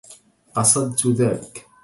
قصدت 0.55 1.05
ذلك. 1.07 1.65